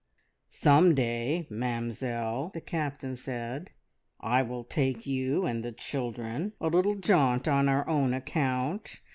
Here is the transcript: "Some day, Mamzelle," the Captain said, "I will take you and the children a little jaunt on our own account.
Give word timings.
"Some 0.49 0.95
day, 0.95 1.45
Mamzelle," 1.51 2.49
the 2.55 2.59
Captain 2.59 3.15
said, 3.15 3.69
"I 4.19 4.41
will 4.41 4.63
take 4.63 5.05
you 5.05 5.45
and 5.45 5.63
the 5.63 5.71
children 5.71 6.53
a 6.59 6.69
little 6.69 6.95
jaunt 6.95 7.47
on 7.47 7.69
our 7.69 7.87
own 7.87 8.11
account. 8.15 8.99